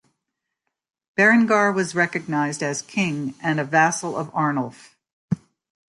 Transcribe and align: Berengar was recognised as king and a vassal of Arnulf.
Berengar 1.15 1.71
was 1.71 1.93
recognised 1.93 2.63
as 2.63 2.81
king 2.81 3.35
and 3.39 3.59
a 3.59 3.63
vassal 3.63 4.17
of 4.17 4.33
Arnulf. 4.33 4.95